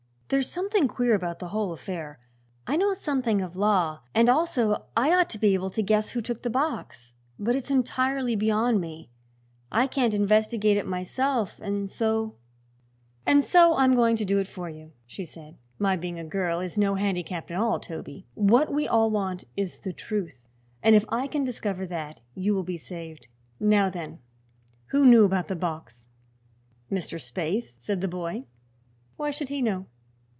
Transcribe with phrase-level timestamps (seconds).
[0.33, 2.17] There's something queer about the whole affair.
[2.65, 6.21] I know something of law and also I ought to be able to guess who
[6.21, 9.09] took the box; but it's entirely beyond me.
[9.73, 12.37] I can't investigate it myself, and so"
[13.25, 15.57] "And so I'm going to do it for you," she said.
[15.77, 18.25] "My being a girl is no handicap at all, Toby.
[18.33, 20.39] What we all want is the truth,
[20.81, 23.27] and if I can discover that, you will be saved.
[23.59, 24.19] Now, then,
[24.91, 26.07] who knew about the box?"
[26.89, 27.19] "Mr.
[27.19, 28.45] Spaythe," said the boy.
[29.17, 29.87] "Why should he know?"